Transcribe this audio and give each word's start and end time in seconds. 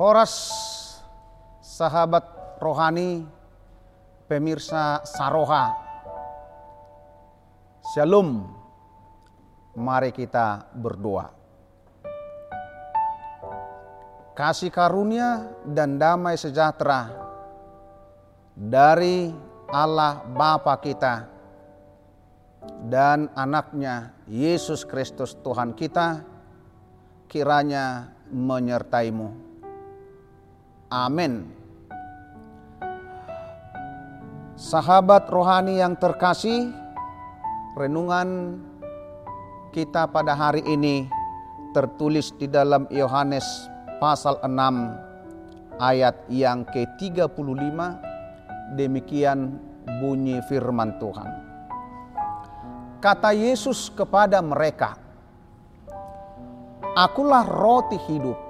Horas 0.00 0.32
sahabat 1.60 2.56
rohani 2.56 3.20
pemirsa 4.24 5.04
Saroha. 5.04 5.76
Shalom. 7.92 8.48
Mari 9.76 10.08
kita 10.16 10.72
berdoa. 10.72 11.28
Kasih 14.32 14.72
karunia 14.72 15.52
dan 15.68 16.00
damai 16.00 16.40
sejahtera 16.40 17.12
dari 18.56 19.28
Allah 19.68 20.24
Bapa 20.24 20.80
kita 20.80 21.28
dan 22.88 23.28
anaknya 23.36 24.16
Yesus 24.24 24.80
Kristus 24.88 25.36
Tuhan 25.44 25.76
kita 25.76 26.24
kiranya 27.28 28.16
menyertaimu. 28.32 29.49
Amin. 30.90 31.46
Sahabat 34.58 35.30
rohani 35.30 35.78
yang 35.78 35.94
terkasih, 35.94 36.74
renungan 37.78 38.58
kita 39.70 40.10
pada 40.10 40.34
hari 40.34 40.66
ini 40.66 41.06
tertulis 41.70 42.34
di 42.34 42.50
dalam 42.50 42.90
Yohanes 42.90 43.70
pasal 44.02 44.42
6 44.42 45.78
ayat 45.78 46.26
yang 46.26 46.66
ke-35 46.66 47.38
demikian 48.74 49.62
bunyi 50.02 50.42
firman 50.50 50.98
Tuhan. 50.98 51.30
Kata 52.98 53.30
Yesus 53.30 53.94
kepada 53.94 54.42
mereka, 54.42 54.98
Akulah 56.98 57.46
roti 57.46 57.96
hidup. 58.10 58.49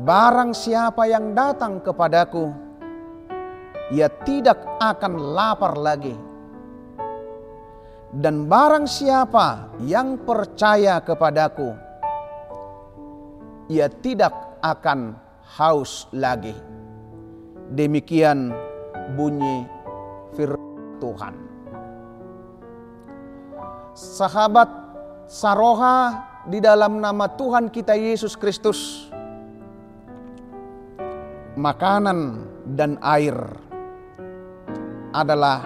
Barang 0.00 0.56
siapa 0.56 1.04
yang 1.04 1.36
datang 1.36 1.84
kepadaku, 1.84 2.48
ia 3.92 4.08
tidak 4.24 4.56
akan 4.80 5.36
lapar 5.36 5.76
lagi. 5.76 6.16
Dan 8.08 8.48
barang 8.48 8.88
siapa 8.88 9.76
yang 9.84 10.24
percaya 10.24 11.04
kepadaku, 11.04 11.76
ia 13.68 13.92
tidak 13.92 14.32
akan 14.64 15.20
haus 15.60 16.08
lagi. 16.16 16.56
Demikian 17.76 18.56
bunyi 19.14 19.68
firman 20.32 20.96
Tuhan. 20.96 21.34
Sahabat 23.92 24.70
Saroha 25.28 26.24
di 26.48 26.56
dalam 26.56 27.04
nama 27.04 27.28
Tuhan 27.28 27.68
kita 27.68 27.92
Yesus 27.94 28.32
Kristus, 28.32 29.09
makanan 31.60 32.48
dan 32.72 32.96
air 33.04 33.36
adalah 35.12 35.60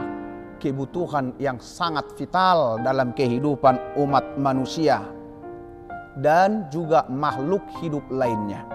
kebutuhan 0.58 1.38
yang 1.38 1.62
sangat 1.62 2.10
vital 2.18 2.82
dalam 2.82 3.14
kehidupan 3.14 3.78
umat 4.02 4.34
manusia 4.34 4.98
dan 6.18 6.66
juga 6.74 7.06
makhluk 7.06 7.62
hidup 7.78 8.02
lainnya. 8.10 8.66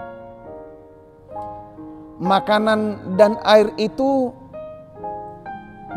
Makanan 2.20 3.16
dan 3.16 3.36
air 3.44 3.68
itu 3.76 4.32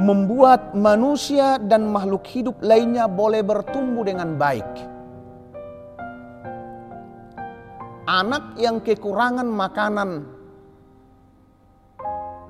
membuat 0.04 0.76
manusia 0.76 1.56
dan 1.56 1.88
makhluk 1.88 2.28
hidup 2.28 2.60
lainnya 2.60 3.08
boleh 3.08 3.46
bertumbuh 3.46 4.04
dengan 4.04 4.36
baik 4.36 4.94
anak 8.08 8.60
yang 8.60 8.84
kekurangan 8.84 9.48
makanan, 9.48 10.28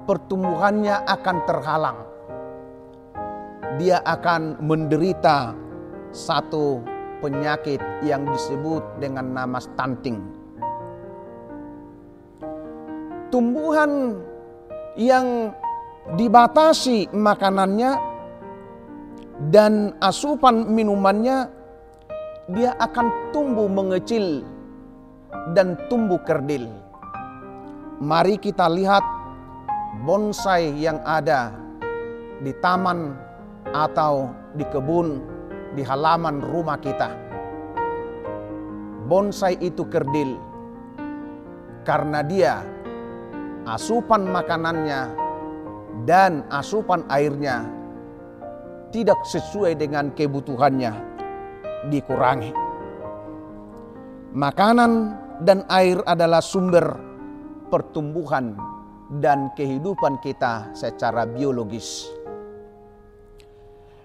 pertumbuhannya 0.04 1.04
akan 1.08 1.38
terhalang. 1.48 2.00
Dia 3.82 4.04
akan 4.06 4.62
menderita 4.62 5.58
satu 6.14 6.84
penyakit 7.24 7.82
yang 8.06 8.28
disebut 8.30 8.84
dengan 9.02 9.34
nama 9.34 9.58
stunting. 9.58 10.22
Tumbuhan 13.34 14.22
yang 14.94 15.56
dibatasi 16.20 17.10
makanannya 17.10 17.98
dan 19.50 19.98
asupan 20.04 20.70
minumannya, 20.70 21.50
dia 22.54 22.78
akan 22.78 23.34
tumbuh 23.34 23.66
mengecil 23.66 24.46
dan 25.58 25.80
tumbuh 25.90 26.22
kerdil. 26.22 26.70
Mari 27.98 28.38
kita 28.38 28.70
lihat 28.70 29.02
bonsai 30.02 30.74
yang 30.74 30.98
ada 31.06 31.54
di 32.42 32.50
taman 32.58 33.14
atau 33.70 34.34
di 34.58 34.66
kebun 34.66 35.22
di 35.78 35.86
halaman 35.86 36.42
rumah 36.42 36.82
kita. 36.82 37.14
Bonsai 39.06 39.62
itu 39.62 39.86
kerdil 39.86 40.34
karena 41.86 42.26
dia 42.26 42.66
asupan 43.70 44.26
makanannya 44.26 45.02
dan 46.10 46.42
asupan 46.50 47.06
airnya 47.14 47.68
tidak 48.90 49.22
sesuai 49.30 49.78
dengan 49.78 50.10
kebutuhannya 50.18 50.94
dikurangi. 51.94 52.54
Makanan 54.34 54.92
dan 55.46 55.62
air 55.70 56.02
adalah 56.10 56.42
sumber 56.42 56.98
pertumbuhan 57.70 58.73
dan 59.22 59.54
kehidupan 59.54 60.18
kita 60.24 60.74
secara 60.74 61.28
biologis. 61.30 62.10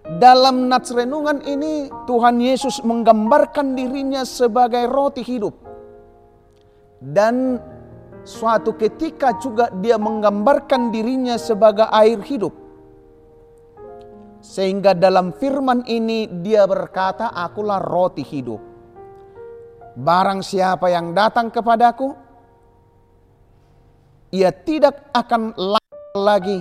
Dalam 0.08 0.72
nats 0.72 0.88
renungan 0.88 1.44
ini 1.44 1.92
Tuhan 2.08 2.40
Yesus 2.40 2.80
menggambarkan 2.80 3.76
dirinya 3.76 4.24
sebagai 4.24 4.88
roti 4.88 5.20
hidup. 5.20 5.52
Dan 6.96 7.60
suatu 8.24 8.72
ketika 8.74 9.36
juga 9.36 9.68
dia 9.84 10.00
menggambarkan 10.00 10.88
dirinya 10.88 11.36
sebagai 11.36 11.92
air 11.92 12.24
hidup. 12.24 12.56
Sehingga 14.40 14.96
dalam 14.96 15.36
firman 15.36 15.84
ini 15.84 16.24
dia 16.40 16.64
berkata 16.64 17.28
akulah 17.28 17.76
roti 17.76 18.24
hidup. 18.24 18.64
Barang 19.98 20.40
siapa 20.40 20.88
yang 20.88 21.12
datang 21.12 21.52
kepadaku, 21.52 22.27
ia 24.32 24.50
tidak 24.52 25.08
akan 25.12 25.56
lagi. 26.16 26.60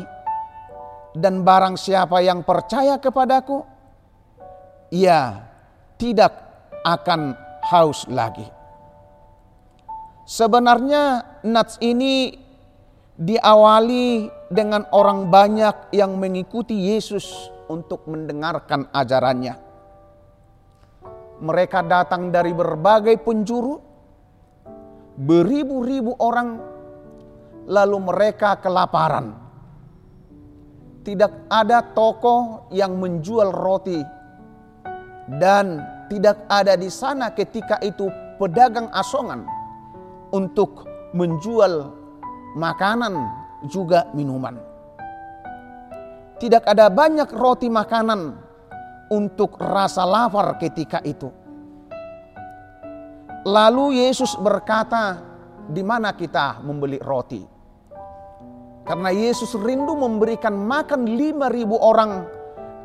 Dan 1.17 1.41
barang 1.41 1.81
siapa 1.81 2.22
yang 2.22 2.45
percaya 2.45 3.01
kepadaku, 3.01 3.66
ia 4.94 5.50
tidak 5.97 6.29
akan 6.85 7.33
haus 7.73 8.06
lagi. 8.06 8.45
Sebenarnya 10.27 11.25
nats 11.41 11.81
ini 11.81 12.38
diawali 13.17 14.29
dengan 14.53 14.85
orang 14.94 15.25
banyak 15.27 15.89
yang 15.95 16.22
mengikuti 16.22 16.94
Yesus 16.94 17.50
untuk 17.66 18.06
mendengarkan 18.06 18.88
ajarannya. 18.94 19.56
Mereka 21.38 21.85
datang 21.85 22.29
dari 22.29 22.53
berbagai 22.53 23.17
penjuru, 23.22 23.77
beribu-ribu 25.17 26.13
orang, 26.22 26.76
lalu 27.67 27.97
mereka 28.00 28.55
kelaparan. 28.57 29.35
Tidak 31.03 31.47
ada 31.47 31.83
toko 31.95 32.67
yang 32.72 33.00
menjual 33.00 33.51
roti, 33.51 34.00
dan 35.39 35.83
tidak 36.07 36.47
ada 36.47 36.79
di 36.79 36.88
sana 36.88 37.31
ketika 37.35 37.79
itu 37.83 38.07
pedagang 38.39 38.88
asongan 38.95 39.44
untuk 40.31 40.88
menjual 41.12 41.92
makanan 42.56 43.15
juga 43.68 44.07
minuman. 44.15 44.56
Tidak 46.38 46.63
ada 46.63 46.88
banyak 46.88 47.27
roti 47.33 47.68
makanan 47.68 48.36
untuk 49.12 49.56
rasa 49.59 50.03
lapar 50.03 50.59
ketika 50.59 51.00
itu. 51.03 51.31
Lalu 53.47 54.03
Yesus 54.03 54.36
berkata, 54.36 55.24
"Di 55.71 55.81
mana 55.81 56.12
kita 56.13 56.59
membeli 56.59 57.00
roti?" 57.00 57.56
Karena 58.88 59.12
Yesus 59.12 59.51
rindu 59.60 60.00
memberikan 60.00 60.56
makan 60.56 61.04
lima 61.04 61.51
ribu 61.51 61.75
orang 61.75 62.24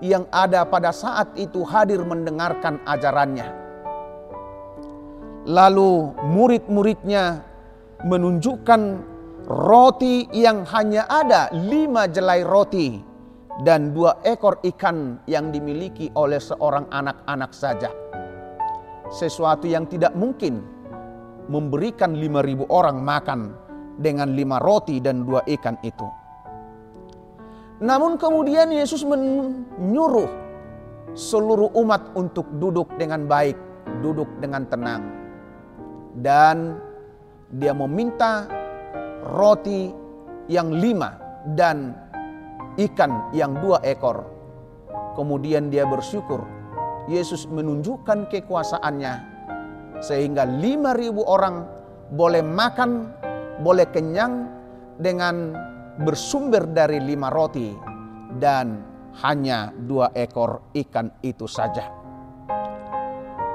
yang 0.03 0.27
ada 0.35 0.67
pada 0.67 0.91
saat 0.91 1.31
itu 1.39 1.63
hadir 1.63 2.03
mendengarkan 2.03 2.83
ajarannya. 2.83 3.47
Lalu 5.47 6.11
murid-muridnya 6.27 7.47
menunjukkan 8.03 8.83
roti 9.47 10.27
yang 10.35 10.67
hanya 10.75 11.07
ada 11.07 11.55
lima 11.55 12.11
jelai 12.11 12.43
roti 12.43 12.99
dan 13.63 13.95
dua 13.95 14.19
ekor 14.27 14.59
ikan 14.75 15.23
yang 15.31 15.55
dimiliki 15.55 16.11
oleh 16.19 16.43
seorang 16.43 16.91
anak-anak 16.91 17.55
saja. 17.55 17.95
Sesuatu 19.07 19.71
yang 19.71 19.87
tidak 19.87 20.19
mungkin 20.19 20.67
memberikan 21.47 22.19
lima 22.19 22.43
ribu 22.43 22.67
orang 22.75 22.99
makan 22.99 23.55
dengan 23.99 24.33
lima 24.33 24.61
roti 24.61 25.01
dan 25.01 25.25
dua 25.27 25.45
ikan 25.45 25.77
itu. 25.85 26.09
Namun 27.83 28.15
kemudian 28.15 28.71
Yesus 28.71 29.03
menyuruh 29.03 30.31
seluruh 31.13 31.75
umat 31.77 32.15
untuk 32.15 32.47
duduk 32.57 32.89
dengan 32.97 33.27
baik, 33.27 33.59
duduk 34.01 34.29
dengan 34.39 34.65
tenang. 34.71 35.03
Dan 36.17 36.79
dia 37.53 37.75
meminta 37.75 38.49
roti 39.35 39.93
yang 40.49 40.73
lima 40.73 41.17
dan 41.59 41.97
ikan 42.79 43.33
yang 43.37 43.57
dua 43.61 43.83
ekor. 43.85 44.25
Kemudian 45.19 45.69
dia 45.69 45.85
bersyukur. 45.85 46.41
Yesus 47.11 47.51
menunjukkan 47.51 48.31
kekuasaannya 48.31 49.15
sehingga 49.99 50.47
lima 50.47 50.95
ribu 50.95 51.27
orang 51.27 51.67
boleh 52.15 52.43
makan, 52.47 53.11
boleh 53.61 53.85
kenyang 53.93 54.49
dengan 54.97 55.53
bersumber 56.01 56.65
dari 56.73 57.03
lima 57.03 57.29
roti 57.29 57.77
dan 58.41 58.81
hanya 59.21 59.69
dua 59.77 60.09
ekor 60.17 60.73
ikan 60.73 61.13
itu 61.21 61.45
saja. 61.45 61.93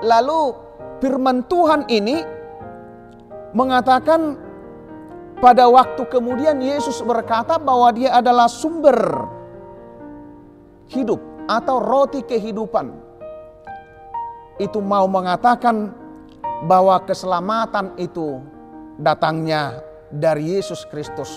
Lalu 0.05 0.53
firman 1.01 1.41
Tuhan 1.49 1.89
ini 1.89 2.21
mengatakan 3.57 4.37
pada 5.41 5.65
waktu 5.65 6.05
kemudian 6.05 6.61
Yesus 6.61 7.01
berkata 7.01 7.57
bahwa 7.57 7.89
dia 7.89 8.13
adalah 8.13 8.45
sumber 8.45 9.25
hidup 10.93 11.17
atau 11.49 11.81
roti 11.81 12.21
kehidupan. 12.21 12.93
Itu 14.61 14.81
mau 14.81 15.05
mengatakan 15.09 15.93
bahwa 16.65 16.97
keselamatan 17.05 17.93
itu 18.01 18.41
datangnya 19.01 19.81
dari 20.09 20.57
Yesus 20.57 20.85
Kristus. 20.89 21.29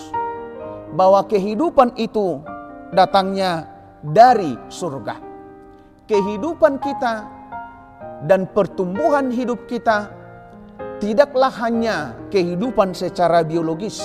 Bahwa 0.90 1.22
kehidupan 1.24 1.94
itu 2.00 2.42
datangnya 2.90 3.68
dari 4.02 4.58
surga. 4.66 5.16
Kehidupan 6.10 6.82
kita 6.82 7.14
dan 8.26 8.50
pertumbuhan 8.50 9.30
hidup 9.30 9.70
kita 9.70 10.10
tidaklah 10.98 11.48
hanya 11.62 12.18
kehidupan 12.28 12.92
secara 12.92 13.46
biologis, 13.46 14.02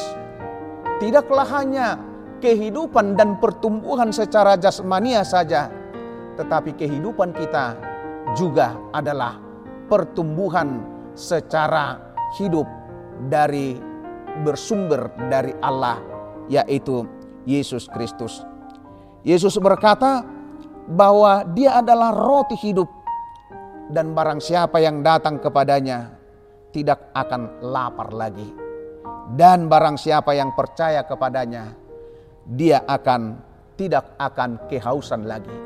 tidaklah 1.02 1.44
hanya 1.50 1.98
kehidupan 2.40 3.18
dan 3.18 3.42
pertumbuhan 3.42 4.14
secara 4.14 4.54
jasmania 4.56 5.26
saja, 5.26 5.68
tetapi 6.38 6.78
kehidupan 6.78 7.34
kita 7.34 7.76
juga 8.38 8.78
adalah 8.94 9.42
pertumbuhan 9.90 10.86
secara 11.18 11.98
hidup 12.38 12.68
dari 13.32 13.80
bersumber 14.44 15.12
dari 15.32 15.56
Allah 15.64 16.00
yaitu 16.52 17.08
Yesus 17.48 17.88
Kristus. 17.90 18.44
Yesus 19.26 19.58
berkata 19.58 20.22
bahwa 20.86 21.42
dia 21.56 21.82
adalah 21.82 22.14
roti 22.14 22.54
hidup 22.62 22.90
dan 23.90 24.14
barang 24.14 24.42
siapa 24.42 24.82
yang 24.82 25.02
datang 25.02 25.42
kepadanya 25.42 26.14
tidak 26.74 27.10
akan 27.14 27.62
lapar 27.62 28.12
lagi. 28.14 28.50
Dan 29.26 29.66
barang 29.66 29.98
siapa 29.98 30.38
yang 30.38 30.54
percaya 30.54 31.02
kepadanya 31.02 31.74
dia 32.46 32.86
akan 32.86 33.42
tidak 33.74 34.14
akan 34.22 34.62
kehausan 34.70 35.26
lagi. 35.26 35.58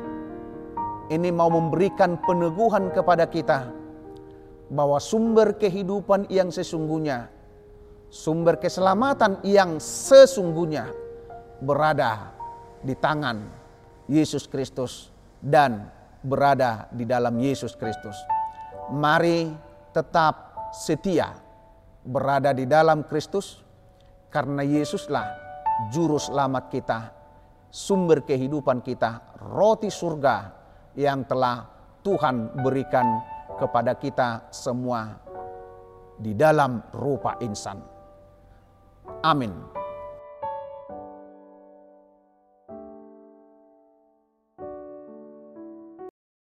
Ini 1.12 1.28
mau 1.28 1.52
memberikan 1.52 2.16
peneguhan 2.24 2.88
kepada 2.94 3.28
kita 3.28 3.68
bahwa 4.70 4.96
sumber 5.02 5.58
kehidupan 5.58 6.30
yang 6.32 6.48
sesungguhnya 6.48 7.28
sumber 8.10 8.58
keselamatan 8.58 9.38
yang 9.46 9.78
sesungguhnya 9.78 10.90
berada 11.62 12.34
di 12.82 12.98
tangan 12.98 13.38
Yesus 14.10 14.50
Kristus 14.50 15.14
dan 15.38 15.86
berada 16.20 16.90
di 16.90 17.06
dalam 17.06 17.38
Yesus 17.38 17.78
Kristus. 17.78 18.18
Mari 18.90 19.46
tetap 19.94 20.68
setia 20.74 21.30
berada 22.02 22.50
di 22.50 22.66
dalam 22.66 23.06
Kristus 23.06 23.62
karena 24.34 24.66
Yesuslah 24.66 25.26
juru 25.94 26.18
selamat 26.18 26.64
kita, 26.68 26.98
sumber 27.70 28.26
kehidupan 28.26 28.82
kita, 28.82 29.38
roti 29.38 29.88
surga 29.88 30.36
yang 30.98 31.22
telah 31.24 31.62
Tuhan 32.02 32.58
berikan 32.58 33.06
kepada 33.54 33.94
kita 33.94 34.50
semua 34.50 35.14
di 36.18 36.34
dalam 36.34 36.82
rupa 36.92 37.38
insan. 37.40 37.99
Amin. 39.22 39.52